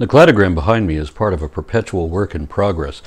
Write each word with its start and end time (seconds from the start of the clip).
The 0.00 0.06
cladogram 0.06 0.54
behind 0.54 0.86
me 0.86 0.96
is 0.96 1.10
part 1.10 1.34
of 1.34 1.42
a 1.42 1.48
perpetual 1.48 2.08
work 2.08 2.34
in 2.34 2.46
progress. 2.46 3.02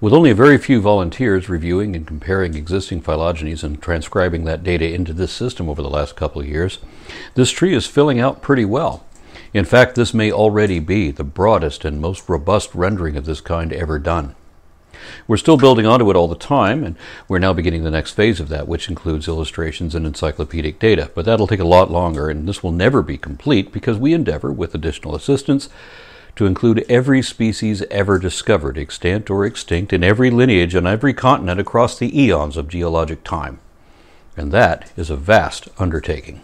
With 0.00 0.14
only 0.14 0.30
a 0.30 0.34
very 0.34 0.56
few 0.56 0.80
volunteers 0.80 1.50
reviewing 1.50 1.94
and 1.94 2.06
comparing 2.06 2.54
existing 2.54 3.02
phylogenies 3.02 3.62
and 3.62 3.78
transcribing 3.82 4.46
that 4.46 4.62
data 4.62 4.90
into 4.90 5.12
this 5.12 5.32
system 5.32 5.68
over 5.68 5.82
the 5.82 5.90
last 5.90 6.16
couple 6.16 6.40
of 6.40 6.48
years, 6.48 6.78
this 7.34 7.50
tree 7.50 7.74
is 7.74 7.86
filling 7.86 8.20
out 8.20 8.40
pretty 8.40 8.64
well. 8.64 9.04
In 9.52 9.66
fact, 9.66 9.96
this 9.96 10.14
may 10.14 10.32
already 10.32 10.78
be 10.78 11.10
the 11.10 11.24
broadest 11.24 11.84
and 11.84 12.00
most 12.00 12.26
robust 12.26 12.74
rendering 12.74 13.18
of 13.18 13.26
this 13.26 13.42
kind 13.42 13.70
ever 13.70 13.98
done. 13.98 14.34
We're 15.28 15.36
still 15.36 15.58
building 15.58 15.84
onto 15.84 16.08
it 16.10 16.16
all 16.16 16.26
the 16.26 16.36
time, 16.36 16.84
and 16.84 16.96
we're 17.28 17.38
now 17.38 17.52
beginning 17.52 17.84
the 17.84 17.90
next 17.90 18.12
phase 18.12 18.40
of 18.40 18.48
that, 18.48 18.66
which 18.66 18.88
includes 18.88 19.28
illustrations 19.28 19.94
and 19.94 20.06
encyclopedic 20.06 20.78
data. 20.78 21.10
But 21.14 21.26
that'll 21.26 21.46
take 21.46 21.60
a 21.60 21.64
lot 21.64 21.90
longer, 21.90 22.30
and 22.30 22.48
this 22.48 22.62
will 22.62 22.72
never 22.72 23.02
be 23.02 23.18
complete 23.18 23.72
because 23.72 23.98
we 23.98 24.14
endeavor, 24.14 24.50
with 24.50 24.74
additional 24.74 25.14
assistance, 25.14 25.68
to 26.40 26.46
include 26.46 26.86
every 26.88 27.20
species 27.20 27.82
ever 27.90 28.18
discovered, 28.18 28.78
extant 28.78 29.28
or 29.28 29.44
extinct, 29.44 29.92
in 29.92 30.02
every 30.02 30.30
lineage 30.30 30.74
on 30.74 30.86
every 30.86 31.12
continent 31.12 31.60
across 31.60 31.98
the 31.98 32.18
eons 32.18 32.56
of 32.56 32.66
geologic 32.66 33.22
time. 33.22 33.60
And 34.38 34.50
that 34.50 34.90
is 34.96 35.10
a 35.10 35.16
vast 35.16 35.68
undertaking. 35.78 36.40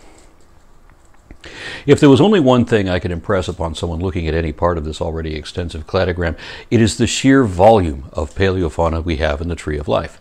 If 1.87 1.99
there 1.99 2.11
was 2.11 2.21
only 2.21 2.41
one 2.41 2.67
thing 2.67 2.91
I 2.91 2.99
could 2.99 3.11
impress 3.11 3.49
upon 3.49 3.75
someone 3.75 4.01
looking 4.01 4.29
at 4.29 4.35
any 4.35 4.53
part 4.53 4.77
of 4.77 4.85
this 4.85 5.01
already 5.01 5.35
extensive 5.35 5.87
cladogram, 5.87 6.37
it 6.71 6.83
is 6.83 6.99
the 6.99 7.07
sheer 7.07 7.45
volume 7.45 8.11
of 8.13 8.35
paleofauna 8.35 9.03
we 9.03 9.17
have 9.17 9.41
in 9.41 9.49
the 9.49 9.57
Tree 9.57 9.79
of 9.79 9.89
Life. 9.89 10.21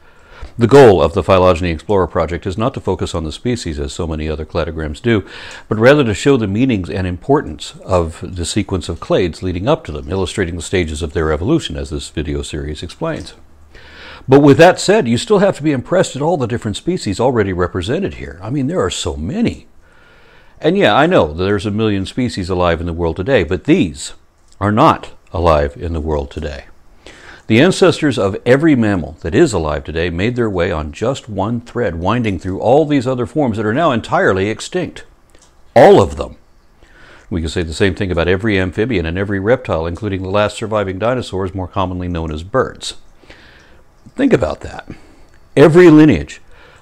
The 0.57 0.67
goal 0.67 1.01
of 1.01 1.13
the 1.13 1.23
Phylogeny 1.23 1.69
Explorer 1.69 2.07
project 2.07 2.45
is 2.45 2.57
not 2.57 2.73
to 2.75 2.79
focus 2.79 3.13
on 3.13 3.25
the 3.25 3.31
species 3.31 3.77
as 3.77 3.91
so 3.91 4.07
many 4.07 4.29
other 4.29 4.45
cladograms 4.45 5.01
do, 5.01 5.27
but 5.67 5.77
rather 5.77 6.03
to 6.05 6.13
show 6.13 6.37
the 6.37 6.47
meanings 6.47 6.89
and 6.89 7.05
importance 7.05 7.75
of 7.83 8.23
the 8.35 8.45
sequence 8.45 8.87
of 8.87 9.01
clades 9.01 9.41
leading 9.41 9.67
up 9.67 9.83
to 9.83 9.91
them, 9.91 10.09
illustrating 10.09 10.55
the 10.55 10.61
stages 10.61 11.01
of 11.01 11.11
their 11.11 11.31
evolution, 11.31 11.75
as 11.75 11.89
this 11.89 12.09
video 12.09 12.41
series 12.41 12.81
explains. 12.83 13.33
But 14.27 14.39
with 14.39 14.57
that 14.57 14.79
said, 14.79 15.07
you 15.07 15.17
still 15.17 15.39
have 15.39 15.57
to 15.57 15.63
be 15.63 15.71
impressed 15.73 16.15
at 16.15 16.21
all 16.21 16.37
the 16.37 16.47
different 16.47 16.77
species 16.77 17.19
already 17.19 17.51
represented 17.51 18.15
here. 18.15 18.39
I 18.41 18.49
mean, 18.49 18.67
there 18.67 18.81
are 18.81 18.89
so 18.89 19.15
many. 19.15 19.67
And 20.61 20.77
yeah, 20.77 20.95
I 20.95 21.05
know 21.05 21.33
there's 21.33 21.65
a 21.65 21.71
million 21.71 22.05
species 22.05 22.49
alive 22.49 22.79
in 22.79 22.87
the 22.87 22.93
world 22.93 23.17
today, 23.17 23.43
but 23.43 23.65
these 23.65 24.13
are 24.59 24.71
not 24.71 25.11
alive 25.33 25.75
in 25.75 25.93
the 25.93 25.99
world 25.99 26.31
today. 26.31 26.65
The 27.47 27.61
ancestors 27.61 28.17
of 28.17 28.37
every 28.43 28.75
mammal 28.75 29.17
that 29.21 29.35
is 29.35 29.53
alive 29.53 29.83
today 29.83 30.09
made 30.09 30.35
their 30.35 30.49
way 30.49 30.71
on 30.71 30.91
just 30.91 31.29
one 31.29 31.61
thread, 31.61 31.95
winding 31.95 32.39
through 32.39 32.59
all 32.59 32.85
these 32.85 33.05
other 33.05 33.27
forms 33.27 33.57
that 33.57 33.67
are 33.67 33.73
now 33.73 33.91
entirely 33.91 34.49
extinct. 34.49 35.03
All 35.75 36.01
of 36.01 36.17
them. 36.17 36.37
We 37.29 37.41
can 37.41 37.49
say 37.49 37.61
the 37.61 37.73
same 37.73 37.93
thing 37.93 38.11
about 38.11 38.27
every 38.27 38.59
amphibian 38.59 39.05
and 39.05 39.17
every 39.17 39.39
reptile, 39.39 39.85
including 39.85 40.23
the 40.23 40.29
last 40.29 40.57
surviving 40.57 40.97
dinosaurs, 40.97 41.53
more 41.53 41.67
commonly 41.67 42.07
known 42.07 42.31
as 42.31 42.41
birds. 42.41 42.95
Think 44.15 44.33
about 44.33 44.61
that. 44.61 44.89
Every 45.55 45.91
lineage 45.91 46.41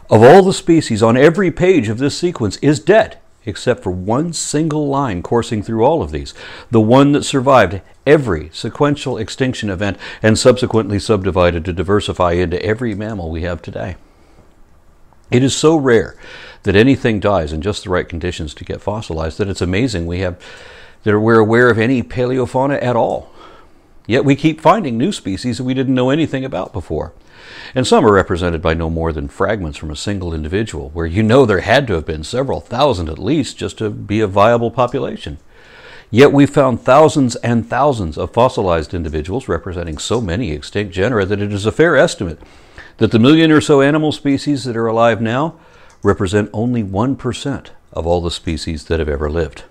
of 0.09 0.23
all 0.23 0.43
the 0.43 0.53
species 0.53 1.03
on 1.03 1.17
every 1.17 1.51
page 1.51 1.89
of 1.89 1.97
this 1.97 2.17
sequence 2.17 2.55
is 2.57 2.79
dead 2.79 3.19
except 3.45 3.83
for 3.83 3.91
one 3.91 4.33
single 4.33 4.87
line 4.87 5.21
coursing 5.21 5.61
through 5.61 5.83
all 5.83 6.01
of 6.01 6.11
these, 6.11 6.33
the 6.71 6.81
one 6.81 7.11
that 7.11 7.23
survived 7.23 7.81
every 8.05 8.49
sequential 8.53 9.17
extinction 9.17 9.69
event 9.69 9.97
and 10.21 10.37
subsequently 10.37 10.99
subdivided 10.99 11.65
to 11.65 11.73
diversify 11.73 12.33
into 12.33 12.63
every 12.63 12.95
mammal 12.95 13.29
we 13.29 13.41
have 13.41 13.61
today. 13.61 13.95
It 15.31 15.43
is 15.43 15.55
so 15.55 15.75
rare 15.75 16.15
that 16.63 16.75
anything 16.75 17.19
dies 17.19 17.51
in 17.51 17.61
just 17.61 17.83
the 17.83 17.89
right 17.89 18.07
conditions 18.07 18.53
to 18.55 18.65
get 18.65 18.81
fossilized 18.81 19.37
that 19.37 19.49
it's 19.49 19.61
amazing 19.61 20.05
we 20.05 20.19
have 20.19 20.41
that 21.03 21.19
we're 21.19 21.39
aware 21.39 21.69
of 21.69 21.77
any 21.77 22.01
paleofauna 22.01 22.81
at 22.81 22.95
all. 22.95 23.29
Yet 24.07 24.23
we 24.23 24.35
keep 24.35 24.61
finding 24.61 24.97
new 24.97 25.11
species 25.11 25.57
that 25.57 25.63
we 25.65 25.73
didn't 25.73 25.95
know 25.95 26.09
anything 26.09 26.45
about 26.45 26.71
before 26.71 27.13
and 27.75 27.85
some 27.85 28.05
are 28.05 28.13
represented 28.13 28.61
by 28.61 28.73
no 28.73 28.89
more 28.89 29.11
than 29.11 29.27
fragments 29.27 29.77
from 29.77 29.91
a 29.91 29.95
single 29.95 30.33
individual, 30.33 30.89
where 30.89 31.05
you 31.05 31.23
know 31.23 31.45
there 31.45 31.61
had 31.61 31.87
to 31.87 31.93
have 31.93 32.05
been 32.05 32.23
several 32.23 32.59
thousand 32.59 33.09
at 33.09 33.19
least 33.19 33.57
just 33.57 33.77
to 33.77 33.89
be 33.89 34.19
a 34.19 34.27
viable 34.27 34.71
population. 34.71 35.37
Yet 36.11 36.31
we 36.31 36.45
found 36.45 36.81
thousands 36.81 37.35
and 37.37 37.67
thousands 37.67 38.17
of 38.17 38.31
fossilized 38.31 38.93
individuals 38.93 39.47
representing 39.47 39.97
so 39.97 40.21
many 40.21 40.51
extinct 40.51 40.93
genera 40.93 41.25
that 41.25 41.41
it 41.41 41.51
is 41.51 41.65
a 41.65 41.71
fair 41.71 41.95
estimate 41.95 42.39
that 42.97 43.11
the 43.11 43.19
million 43.19 43.51
or 43.51 43.61
so 43.61 43.81
animal 43.81 44.11
species 44.11 44.63
that 44.65 44.77
are 44.77 44.85
alive 44.85 45.21
now 45.21 45.59
represent 46.03 46.49
only 46.53 46.83
1% 46.83 47.69
of 47.91 48.05
all 48.05 48.21
the 48.21 48.29
species 48.29 48.85
that 48.85 48.99
have 48.99 49.09
ever 49.09 49.29
lived. 49.29 49.63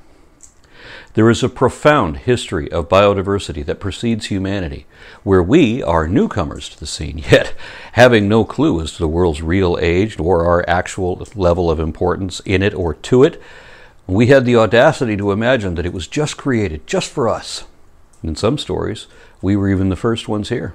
There 1.14 1.28
is 1.28 1.42
a 1.42 1.50
profound 1.50 2.18
history 2.18 2.72
of 2.72 2.88
biodiversity 2.88 3.66
that 3.66 3.80
precedes 3.80 4.26
humanity, 4.26 4.86
where 5.22 5.42
we 5.42 5.82
are 5.82 6.08
newcomers 6.08 6.70
to 6.70 6.80
the 6.80 6.86
scene, 6.86 7.18
yet 7.30 7.54
having 7.92 8.28
no 8.28 8.44
clue 8.44 8.80
as 8.80 8.92
to 8.92 8.98
the 8.98 9.08
world's 9.08 9.42
real 9.42 9.78
age 9.80 10.18
or 10.18 10.46
our 10.46 10.64
actual 10.66 11.26
level 11.34 11.70
of 11.70 11.78
importance 11.78 12.40
in 12.46 12.62
it 12.62 12.72
or 12.72 12.94
to 12.94 13.24
it. 13.24 13.40
We 14.06 14.28
had 14.28 14.46
the 14.46 14.56
audacity 14.56 15.16
to 15.18 15.32
imagine 15.32 15.74
that 15.74 15.86
it 15.86 15.92
was 15.92 16.06
just 16.06 16.38
created 16.38 16.86
just 16.86 17.10
for 17.10 17.28
us. 17.28 17.64
In 18.22 18.34
some 18.34 18.56
stories, 18.56 19.06
we 19.42 19.54
were 19.54 19.68
even 19.68 19.90
the 19.90 19.96
first 19.96 20.28
ones 20.28 20.48
here. 20.48 20.74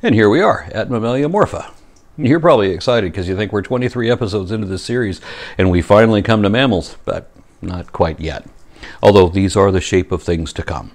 And 0.00 0.14
here 0.14 0.28
we 0.28 0.40
are 0.40 0.68
at 0.72 0.90
Mammalia 0.90 1.28
Morpha. 1.28 1.72
You're 2.16 2.40
probably 2.40 2.70
excited 2.70 3.10
because 3.10 3.28
you 3.28 3.36
think 3.36 3.52
we're 3.52 3.62
23 3.62 4.10
episodes 4.10 4.52
into 4.52 4.66
this 4.66 4.84
series 4.84 5.20
and 5.58 5.70
we 5.70 5.82
finally 5.82 6.22
come 6.22 6.42
to 6.42 6.48
mammals, 6.48 6.96
but 7.04 7.30
not 7.60 7.92
quite 7.92 8.20
yet, 8.20 8.46
although 9.02 9.28
these 9.28 9.56
are 9.56 9.70
the 9.70 9.80
shape 9.80 10.12
of 10.12 10.22
things 10.22 10.52
to 10.54 10.62
come. 10.62 10.92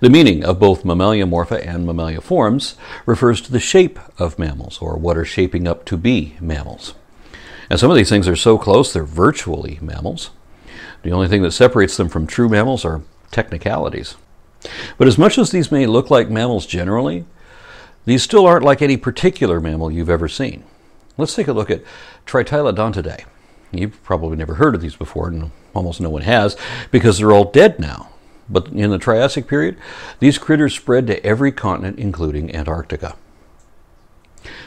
The 0.00 0.10
meaning 0.10 0.44
of 0.44 0.58
both 0.58 0.84
Mammalia 0.84 1.26
morpha 1.26 1.64
and 1.66 1.86
Mammaliaformes 1.86 2.76
refers 3.06 3.40
to 3.42 3.52
the 3.52 3.60
shape 3.60 3.98
of 4.18 4.38
mammals, 4.38 4.78
or 4.78 4.96
what 4.96 5.16
are 5.16 5.24
shaping 5.24 5.68
up 5.68 5.84
to 5.86 5.96
be 5.96 6.36
mammals. 6.40 6.94
And 7.70 7.78
some 7.78 7.90
of 7.90 7.96
these 7.96 8.08
things 8.08 8.26
are 8.28 8.36
so 8.36 8.58
close 8.58 8.92
they're 8.92 9.04
virtually 9.04 9.78
mammals. 9.82 10.30
The 11.02 11.12
only 11.12 11.28
thing 11.28 11.42
that 11.42 11.52
separates 11.52 11.96
them 11.96 12.08
from 12.08 12.26
true 12.26 12.48
mammals 12.48 12.84
are 12.84 13.02
technicalities. 13.30 14.16
But 14.96 15.06
as 15.06 15.18
much 15.18 15.38
as 15.38 15.50
these 15.50 15.70
may 15.70 15.86
look 15.86 16.10
like 16.10 16.30
mammals 16.30 16.66
generally, 16.66 17.24
these 18.04 18.22
still 18.22 18.46
aren't 18.46 18.64
like 18.64 18.82
any 18.82 18.96
particular 18.96 19.60
mammal 19.60 19.90
you've 19.90 20.10
ever 20.10 20.28
seen. 20.28 20.64
Let's 21.16 21.34
take 21.34 21.48
a 21.48 21.52
look 21.52 21.70
at 21.70 21.82
Tritylodontidae. 22.26 23.24
You've 23.70 24.02
probably 24.02 24.36
never 24.36 24.54
heard 24.54 24.74
of 24.74 24.80
these 24.80 24.96
before, 24.96 25.28
and 25.28 25.50
almost 25.74 26.00
no 26.00 26.10
one 26.10 26.22
has, 26.22 26.56
because 26.90 27.18
they're 27.18 27.32
all 27.32 27.50
dead 27.50 27.78
now. 27.78 28.08
But 28.48 28.68
in 28.68 28.90
the 28.90 28.98
Triassic 28.98 29.46
period, 29.46 29.76
these 30.20 30.38
critters 30.38 30.74
spread 30.74 31.06
to 31.08 31.24
every 31.24 31.52
continent, 31.52 31.98
including 31.98 32.54
Antarctica. 32.54 33.16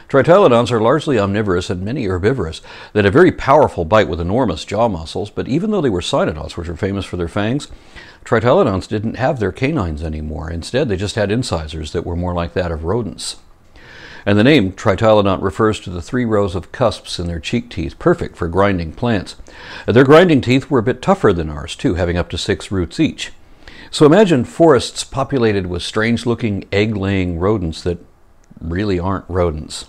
Tritylodonts 0.08 0.70
are 0.70 0.80
largely 0.80 1.18
omnivorous 1.18 1.70
and 1.70 1.82
many 1.82 2.04
herbivorous. 2.04 2.60
They 2.92 2.98
had 2.98 3.06
a 3.06 3.10
very 3.10 3.32
powerful 3.32 3.84
bite 3.84 4.08
with 4.08 4.20
enormous 4.20 4.64
jaw 4.64 4.88
muscles, 4.88 5.30
but 5.30 5.48
even 5.48 5.70
though 5.70 5.80
they 5.80 5.90
were 5.90 6.02
cynodonts, 6.02 6.56
which 6.56 6.68
are 6.68 6.76
famous 6.76 7.06
for 7.06 7.16
their 7.16 7.28
fangs, 7.28 7.68
Tritylodonts 8.24 8.86
didn't 8.86 9.14
have 9.14 9.40
their 9.40 9.52
canines 9.52 10.02
anymore. 10.02 10.50
Instead, 10.50 10.88
they 10.88 10.96
just 10.96 11.14
had 11.14 11.32
incisors 11.32 11.92
that 11.92 12.06
were 12.06 12.14
more 12.14 12.34
like 12.34 12.52
that 12.52 12.70
of 12.70 12.84
rodents. 12.84 13.36
And 14.24 14.38
the 14.38 14.44
name 14.44 14.72
tritylodont 14.72 15.42
refers 15.42 15.80
to 15.80 15.90
the 15.90 16.02
three 16.02 16.24
rows 16.24 16.54
of 16.54 16.72
cusps 16.72 17.18
in 17.18 17.26
their 17.26 17.40
cheek 17.40 17.70
teeth, 17.70 17.98
perfect 17.98 18.36
for 18.36 18.48
grinding 18.48 18.92
plants. 18.92 19.36
Their 19.86 20.04
grinding 20.04 20.40
teeth 20.40 20.70
were 20.70 20.78
a 20.78 20.82
bit 20.82 21.02
tougher 21.02 21.32
than 21.32 21.50
ours, 21.50 21.74
too, 21.74 21.94
having 21.94 22.16
up 22.16 22.30
to 22.30 22.38
six 22.38 22.70
roots 22.70 23.00
each. 23.00 23.32
So 23.90 24.06
imagine 24.06 24.44
forests 24.44 25.04
populated 25.04 25.66
with 25.66 25.82
strange 25.82 26.24
looking 26.24 26.64
egg 26.72 26.96
laying 26.96 27.38
rodents 27.38 27.82
that 27.82 27.98
really 28.60 28.98
aren't 28.98 29.28
rodents. 29.28 29.86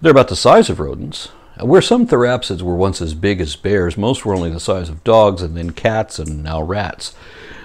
They're 0.00 0.10
about 0.10 0.28
the 0.28 0.36
size 0.36 0.70
of 0.70 0.80
rodents. 0.80 1.28
Where 1.60 1.82
some 1.82 2.06
therapsids 2.06 2.62
were 2.62 2.74
once 2.74 3.02
as 3.02 3.12
big 3.12 3.40
as 3.40 3.54
bears, 3.54 3.98
most 3.98 4.24
were 4.24 4.34
only 4.34 4.50
the 4.50 4.58
size 4.58 4.88
of 4.88 5.04
dogs 5.04 5.42
and 5.42 5.54
then 5.54 5.70
cats 5.70 6.18
and 6.18 6.42
now 6.42 6.62
rats. 6.62 7.14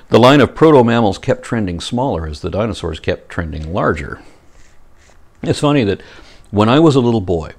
The 0.10 0.20
line 0.20 0.42
of 0.42 0.54
proto 0.54 0.84
mammals 0.84 1.18
kept 1.18 1.44
trending 1.44 1.80
smaller 1.80 2.28
as 2.28 2.42
the 2.42 2.50
dinosaurs 2.50 3.00
kept 3.00 3.30
trending 3.30 3.72
larger. 3.72 4.22
It's 5.48 5.60
funny 5.60 5.84
that 5.84 6.02
when 6.52 6.70
I 6.70 6.80
was 6.80 6.96
a 6.96 7.00
little 7.00 7.22
boy, 7.22 7.54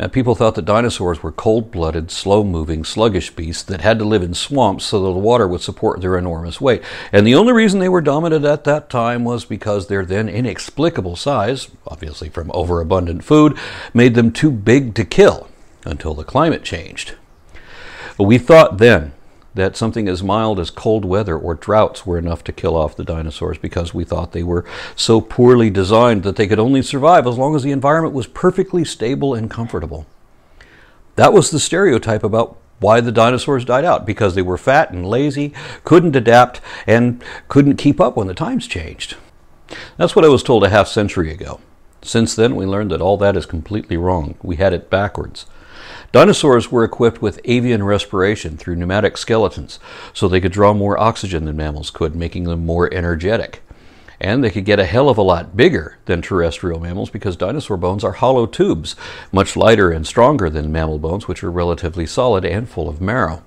uh, 0.00 0.08
people 0.08 0.34
thought 0.34 0.54
that 0.54 0.64
dinosaurs 0.64 1.22
were 1.22 1.32
cold 1.32 1.70
blooded, 1.70 2.10
slow 2.10 2.42
moving, 2.42 2.84
sluggish 2.84 3.30
beasts 3.30 3.62
that 3.64 3.82
had 3.82 3.98
to 3.98 4.04
live 4.04 4.22
in 4.22 4.34
swamps 4.34 4.86
so 4.86 5.00
that 5.00 5.12
the 5.12 5.18
water 5.18 5.46
would 5.46 5.60
support 5.60 6.00
their 6.00 6.16
enormous 6.16 6.60
weight. 6.60 6.82
And 7.12 7.26
the 7.26 7.34
only 7.34 7.52
reason 7.52 7.78
they 7.78 7.88
were 7.88 8.00
dominant 8.00 8.44
at 8.44 8.64
that 8.64 8.88
time 8.88 9.24
was 9.24 9.44
because 9.44 9.86
their 9.86 10.04
then 10.04 10.28
inexplicable 10.28 11.16
size, 11.16 11.68
obviously 11.86 12.28
from 12.28 12.50
overabundant 12.52 13.22
food, 13.22 13.56
made 13.92 14.14
them 14.14 14.32
too 14.32 14.50
big 14.50 14.94
to 14.94 15.04
kill 15.04 15.48
until 15.84 16.14
the 16.14 16.24
climate 16.24 16.64
changed. 16.64 17.14
We 18.18 18.38
thought 18.38 18.78
then 18.78 19.12
that 19.54 19.76
something 19.76 20.08
as 20.08 20.22
mild 20.22 20.58
as 20.58 20.70
cold 20.70 21.04
weather 21.04 21.36
or 21.36 21.54
droughts 21.54 22.06
were 22.06 22.18
enough 22.18 22.42
to 22.44 22.52
kill 22.52 22.76
off 22.76 22.96
the 22.96 23.04
dinosaurs 23.04 23.58
because 23.58 23.92
we 23.92 24.04
thought 24.04 24.32
they 24.32 24.42
were 24.42 24.64
so 24.96 25.20
poorly 25.20 25.68
designed 25.68 26.22
that 26.22 26.36
they 26.36 26.46
could 26.46 26.58
only 26.58 26.82
survive 26.82 27.26
as 27.26 27.36
long 27.36 27.54
as 27.54 27.62
the 27.62 27.72
environment 27.72 28.14
was 28.14 28.26
perfectly 28.26 28.84
stable 28.84 29.34
and 29.34 29.50
comfortable. 29.50 30.06
That 31.16 31.32
was 31.32 31.50
the 31.50 31.60
stereotype 31.60 32.24
about 32.24 32.56
why 32.80 33.00
the 33.00 33.12
dinosaurs 33.12 33.64
died 33.64 33.84
out 33.84 34.06
because 34.06 34.34
they 34.34 34.42
were 34.42 34.58
fat 34.58 34.90
and 34.90 35.06
lazy, 35.06 35.52
couldn't 35.84 36.16
adapt, 36.16 36.60
and 36.86 37.22
couldn't 37.48 37.76
keep 37.76 38.00
up 38.00 38.16
when 38.16 38.26
the 38.26 38.34
times 38.34 38.66
changed. 38.66 39.16
That's 39.96 40.16
what 40.16 40.24
I 40.24 40.28
was 40.28 40.42
told 40.42 40.64
a 40.64 40.70
half 40.70 40.88
century 40.88 41.30
ago. 41.30 41.60
Since 42.02 42.34
then, 42.34 42.56
we 42.56 42.66
learned 42.66 42.90
that 42.90 43.00
all 43.00 43.16
that 43.18 43.36
is 43.36 43.46
completely 43.46 43.96
wrong. 43.96 44.34
We 44.42 44.56
had 44.56 44.72
it 44.72 44.90
backwards. 44.90 45.46
Dinosaurs 46.12 46.70
were 46.70 46.84
equipped 46.84 47.22
with 47.22 47.40
avian 47.46 47.82
respiration 47.82 48.58
through 48.58 48.76
pneumatic 48.76 49.16
skeletons, 49.16 49.78
so 50.12 50.28
they 50.28 50.42
could 50.42 50.52
draw 50.52 50.74
more 50.74 51.00
oxygen 51.00 51.46
than 51.46 51.56
mammals 51.56 51.90
could, 51.90 52.14
making 52.14 52.44
them 52.44 52.66
more 52.66 52.92
energetic. 52.92 53.62
And 54.20 54.44
they 54.44 54.50
could 54.50 54.66
get 54.66 54.78
a 54.78 54.84
hell 54.84 55.08
of 55.08 55.16
a 55.16 55.22
lot 55.22 55.56
bigger 55.56 55.96
than 56.04 56.20
terrestrial 56.20 56.78
mammals 56.78 57.08
because 57.08 57.34
dinosaur 57.34 57.78
bones 57.78 58.04
are 58.04 58.12
hollow 58.12 58.44
tubes, 58.44 58.94
much 59.32 59.56
lighter 59.56 59.90
and 59.90 60.06
stronger 60.06 60.50
than 60.50 60.70
mammal 60.70 60.98
bones, 60.98 61.26
which 61.26 61.42
are 61.42 61.50
relatively 61.50 62.06
solid 62.06 62.44
and 62.44 62.68
full 62.68 62.90
of 62.90 63.00
marrow. 63.00 63.42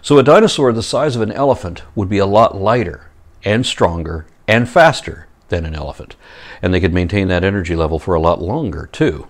So 0.00 0.18
a 0.18 0.22
dinosaur 0.22 0.72
the 0.72 0.82
size 0.82 1.14
of 1.14 1.22
an 1.22 1.30
elephant 1.30 1.82
would 1.94 2.08
be 2.08 2.18
a 2.18 2.26
lot 2.26 2.56
lighter 2.56 3.10
and 3.44 3.66
stronger 3.66 4.26
and 4.48 4.68
faster 4.68 5.28
than 5.50 5.66
an 5.66 5.74
elephant. 5.74 6.16
And 6.62 6.72
they 6.72 6.80
could 6.80 6.94
maintain 6.94 7.28
that 7.28 7.44
energy 7.44 7.76
level 7.76 7.98
for 7.98 8.14
a 8.14 8.20
lot 8.20 8.40
longer, 8.40 8.88
too. 8.90 9.28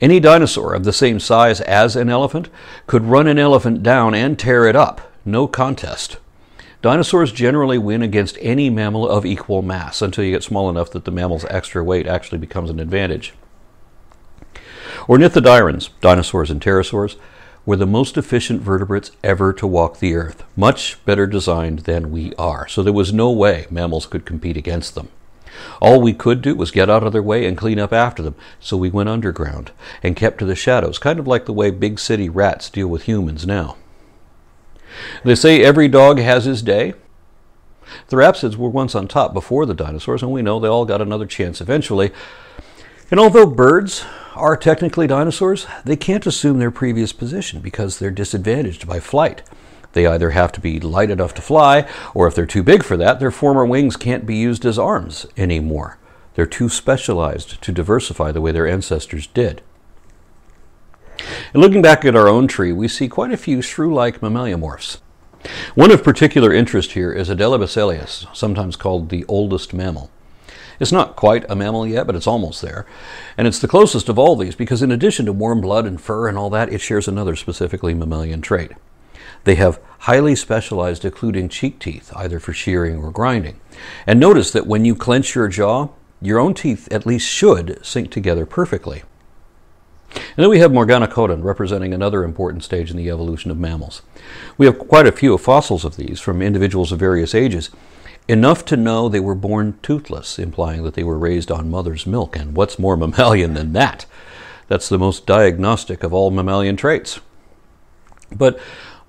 Any 0.00 0.20
dinosaur 0.20 0.74
of 0.74 0.84
the 0.84 0.92
same 0.92 1.20
size 1.20 1.60
as 1.60 1.96
an 1.96 2.08
elephant 2.08 2.48
could 2.86 3.04
run 3.04 3.26
an 3.26 3.38
elephant 3.38 3.82
down 3.82 4.14
and 4.14 4.38
tear 4.38 4.66
it 4.66 4.76
up. 4.76 5.12
No 5.24 5.46
contest. 5.46 6.18
Dinosaurs 6.82 7.30
generally 7.30 7.78
win 7.78 8.02
against 8.02 8.36
any 8.40 8.68
mammal 8.68 9.08
of 9.08 9.24
equal 9.24 9.62
mass 9.62 10.02
until 10.02 10.24
you 10.24 10.32
get 10.32 10.42
small 10.42 10.68
enough 10.68 10.90
that 10.90 11.04
the 11.04 11.12
mammal's 11.12 11.44
extra 11.44 11.84
weight 11.84 12.08
actually 12.08 12.38
becomes 12.38 12.70
an 12.70 12.80
advantage. 12.80 13.34
Ornithodirans, 15.06 15.90
dinosaurs 16.00 16.50
and 16.50 16.60
pterosaurs, 16.60 17.16
were 17.64 17.76
the 17.76 17.86
most 17.86 18.16
efficient 18.16 18.60
vertebrates 18.60 19.12
ever 19.22 19.52
to 19.52 19.66
walk 19.66 19.98
the 19.98 20.14
earth, 20.14 20.42
much 20.56 21.02
better 21.04 21.26
designed 21.28 21.80
than 21.80 22.10
we 22.10 22.34
are, 22.34 22.66
so 22.66 22.82
there 22.82 22.92
was 22.92 23.12
no 23.12 23.30
way 23.30 23.66
mammals 23.70 24.06
could 24.06 24.26
compete 24.26 24.56
against 24.56 24.96
them. 24.96 25.08
All 25.80 26.00
we 26.00 26.12
could 26.12 26.42
do 26.42 26.54
was 26.54 26.70
get 26.70 26.90
out 26.90 27.02
of 27.02 27.12
their 27.12 27.22
way 27.22 27.46
and 27.46 27.56
clean 27.56 27.78
up 27.78 27.92
after 27.92 28.22
them, 28.22 28.34
so 28.60 28.76
we 28.76 28.90
went 28.90 29.08
underground 29.08 29.72
and 30.02 30.16
kept 30.16 30.38
to 30.38 30.44
the 30.44 30.54
shadows, 30.54 30.98
kind 30.98 31.18
of 31.18 31.26
like 31.26 31.46
the 31.46 31.52
way 31.52 31.70
big 31.70 31.98
city 31.98 32.28
rats 32.28 32.70
deal 32.70 32.88
with 32.88 33.04
humans 33.04 33.46
now. 33.46 33.76
They 35.24 35.34
say 35.34 35.62
every 35.62 35.88
dog 35.88 36.18
has 36.18 36.44
his 36.44 36.62
day. 36.62 36.94
The 38.08 38.16
Therapsids 38.16 38.56
were 38.56 38.68
once 38.68 38.94
on 38.94 39.08
top 39.08 39.34
before 39.34 39.66
the 39.66 39.74
dinosaurs, 39.74 40.22
and 40.22 40.32
we 40.32 40.42
know 40.42 40.58
they 40.58 40.68
all 40.68 40.84
got 40.84 41.02
another 41.02 41.26
chance 41.26 41.60
eventually. 41.60 42.10
And 43.10 43.20
although 43.20 43.46
birds 43.46 44.04
are 44.34 44.56
technically 44.56 45.06
dinosaurs, 45.06 45.66
they 45.84 45.96
can't 45.96 46.26
assume 46.26 46.58
their 46.58 46.70
previous 46.70 47.12
position 47.12 47.60
because 47.60 47.98
they're 47.98 48.10
disadvantaged 48.10 48.86
by 48.86 49.00
flight. 49.00 49.42
They 49.92 50.06
either 50.06 50.30
have 50.30 50.52
to 50.52 50.60
be 50.60 50.80
light 50.80 51.10
enough 51.10 51.34
to 51.34 51.42
fly, 51.42 51.88
or 52.14 52.26
if 52.26 52.34
they're 52.34 52.46
too 52.46 52.62
big 52.62 52.82
for 52.82 52.96
that, 52.96 53.20
their 53.20 53.30
former 53.30 53.64
wings 53.64 53.96
can't 53.96 54.26
be 54.26 54.36
used 54.36 54.64
as 54.64 54.78
arms 54.78 55.26
anymore. 55.36 55.98
They're 56.34 56.46
too 56.46 56.68
specialized 56.68 57.62
to 57.62 57.72
diversify 57.72 58.32
the 58.32 58.40
way 58.40 58.52
their 58.52 58.66
ancestors 58.66 59.26
did. 59.26 59.62
And 61.52 61.62
looking 61.62 61.82
back 61.82 62.04
at 62.04 62.16
our 62.16 62.28
own 62.28 62.48
tree, 62.48 62.72
we 62.72 62.88
see 62.88 63.08
quite 63.08 63.32
a 63.32 63.36
few 63.36 63.60
shrew-like 63.60 64.20
mammaliomorphs. 64.20 64.98
One 65.74 65.90
of 65.90 66.04
particular 66.04 66.52
interest 66.52 66.92
here 66.92 67.12
is 67.12 67.28
Adelobasileus, 67.28 68.34
sometimes 68.34 68.76
called 68.76 69.08
the 69.08 69.24
oldest 69.26 69.74
mammal. 69.74 70.10
It's 70.80 70.92
not 70.92 71.16
quite 71.16 71.44
a 71.48 71.54
mammal 71.54 71.86
yet, 71.86 72.06
but 72.06 72.16
it's 72.16 72.26
almost 72.26 72.62
there. 72.62 72.86
And 73.36 73.46
it's 73.46 73.58
the 73.58 73.68
closest 73.68 74.08
of 74.08 74.18
all 74.18 74.36
these 74.36 74.54
because 74.54 74.82
in 74.82 74.90
addition 74.90 75.26
to 75.26 75.32
warm 75.32 75.60
blood 75.60 75.84
and 75.84 76.00
fur 76.00 76.28
and 76.28 76.38
all 76.38 76.50
that, 76.50 76.72
it 76.72 76.80
shares 76.80 77.06
another 77.06 77.36
specifically 77.36 77.94
mammalian 77.94 78.40
trait. 78.40 78.72
They 79.44 79.56
have 79.56 79.80
highly 80.00 80.34
specialized 80.34 81.04
occluding 81.04 81.48
cheek 81.48 81.78
teeth, 81.78 82.12
either 82.16 82.38
for 82.38 82.52
shearing 82.52 83.02
or 83.02 83.10
grinding. 83.10 83.60
And 84.06 84.18
notice 84.18 84.50
that 84.52 84.66
when 84.66 84.84
you 84.84 84.94
clench 84.94 85.34
your 85.34 85.48
jaw, 85.48 85.88
your 86.20 86.38
own 86.38 86.54
teeth 86.54 86.88
at 86.90 87.06
least 87.06 87.28
should 87.28 87.84
sync 87.84 88.10
together 88.10 88.46
perfectly. 88.46 89.02
And 90.14 90.44
then 90.44 90.50
we 90.50 90.58
have 90.58 90.70
Morganucodon, 90.70 91.42
representing 91.42 91.94
another 91.94 92.22
important 92.22 92.64
stage 92.64 92.90
in 92.90 92.96
the 92.96 93.10
evolution 93.10 93.50
of 93.50 93.58
mammals. 93.58 94.02
We 94.58 94.66
have 94.66 94.78
quite 94.78 95.06
a 95.06 95.12
few 95.12 95.36
fossils 95.38 95.84
of 95.84 95.96
these 95.96 96.20
from 96.20 96.42
individuals 96.42 96.92
of 96.92 96.98
various 96.98 97.34
ages, 97.34 97.70
enough 98.28 98.64
to 98.66 98.76
know 98.76 99.08
they 99.08 99.20
were 99.20 99.34
born 99.34 99.78
toothless, 99.82 100.38
implying 100.38 100.84
that 100.84 100.94
they 100.94 101.02
were 101.02 101.18
raised 101.18 101.50
on 101.50 101.70
mother's 101.70 102.06
milk. 102.06 102.36
And 102.36 102.54
what's 102.54 102.78
more 102.78 102.96
mammalian 102.98 103.54
than 103.54 103.72
that? 103.72 104.06
That's 104.68 104.88
the 104.88 104.98
most 104.98 105.26
diagnostic 105.26 106.02
of 106.02 106.12
all 106.12 106.30
mammalian 106.30 106.76
traits. 106.76 107.20
But 108.30 108.58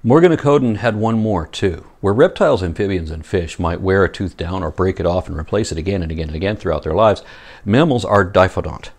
Morganucodon 0.05 0.77
had 0.77 0.97
one 0.97 1.17
more, 1.17 1.47
too. 1.47 1.85
Where 2.01 2.13
reptiles, 2.13 2.61
amphibians, 2.61 3.09
and 3.09 3.25
fish 3.25 3.57
might 3.57 3.79
wear 3.79 4.03
a 4.03 4.11
tooth 4.11 4.35
down 4.35 4.61
or 4.61 4.69
break 4.69 4.99
it 4.99 5.05
off 5.05 5.29
and 5.29 5.37
replace 5.37 5.71
it 5.71 5.77
again 5.77 6.01
and 6.01 6.11
again 6.11 6.27
and 6.27 6.35
again 6.35 6.57
throughout 6.57 6.83
their 6.83 6.93
lives, 6.93 7.23
mammals 7.63 8.03
are 8.03 8.29
diphodont, 8.29 8.89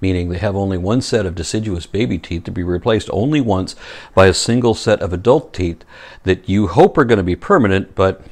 meaning 0.00 0.30
they 0.30 0.38
have 0.38 0.56
only 0.56 0.78
one 0.78 1.02
set 1.02 1.26
of 1.26 1.34
deciduous 1.34 1.84
baby 1.84 2.16
teeth 2.16 2.44
to 2.44 2.50
be 2.50 2.62
replaced 2.62 3.10
only 3.12 3.42
once 3.42 3.76
by 4.14 4.26
a 4.26 4.32
single 4.32 4.72
set 4.72 5.02
of 5.02 5.12
adult 5.12 5.52
teeth 5.52 5.84
that 6.22 6.48
you 6.48 6.68
hope 6.68 6.96
are 6.96 7.04
going 7.04 7.18
to 7.18 7.22
be 7.22 7.36
permanent, 7.36 7.94
but 7.94 8.22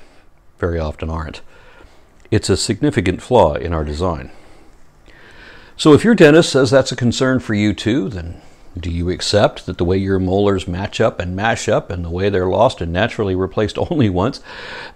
very 0.58 0.78
often 0.78 1.10
aren't. 1.10 1.42
It's 2.30 2.48
a 2.48 2.56
significant 2.56 3.20
flaw 3.20 3.56
in 3.56 3.74
our 3.74 3.84
design. 3.84 4.30
So 5.76 5.92
if 5.92 6.02
your 6.02 6.14
dentist 6.14 6.50
says 6.50 6.70
that's 6.70 6.92
a 6.92 6.96
concern 6.96 7.40
for 7.40 7.52
you 7.52 7.74
too, 7.74 8.08
then 8.08 8.40
do 8.78 8.90
you 8.90 9.10
accept 9.10 9.66
that 9.66 9.78
the 9.78 9.84
way 9.84 9.96
your 9.96 10.18
molars 10.18 10.68
match 10.68 11.00
up 11.00 11.18
and 11.18 11.34
mash 11.34 11.68
up 11.68 11.90
and 11.90 12.04
the 12.04 12.10
way 12.10 12.28
they're 12.28 12.46
lost 12.48 12.80
and 12.80 12.92
naturally 12.92 13.34
replaced 13.34 13.78
only 13.90 14.10
once, 14.10 14.40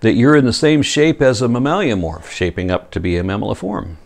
that 0.01 0.15
you're 0.15 0.37
in 0.37 0.45
the 0.45 0.53
same 0.53 0.83
shape 0.83 1.23
as 1.23 1.41
a 1.41 1.49
mammalian 1.49 2.01
morph, 2.01 2.31
shaping 2.31 2.71
up 2.71 2.91
to 2.91 3.01
be 3.01 3.17
a 3.17 3.23
mammaliform? 3.23 3.97